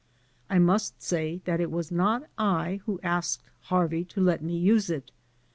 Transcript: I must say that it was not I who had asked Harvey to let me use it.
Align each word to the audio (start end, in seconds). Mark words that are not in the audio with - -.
I 0.49 0.57
must 0.57 0.99
say 1.03 1.41
that 1.45 1.59
it 1.61 1.69
was 1.69 1.91
not 1.91 2.23
I 2.35 2.81
who 2.87 2.99
had 3.03 3.09
asked 3.09 3.43
Harvey 3.65 4.03
to 4.05 4.19
let 4.19 4.41
me 4.41 4.57
use 4.57 4.89
it. 4.89 5.11